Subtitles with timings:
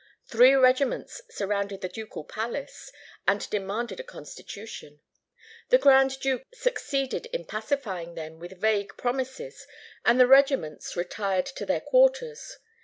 [0.25, 2.91] Three regiments surrounded the ducal palace,
[3.27, 4.99] and demanded a constitution.
[5.69, 9.67] The Grand Duke succeeded in pacifying them with vague promises;
[10.03, 12.57] and the regiments retired to their quarters.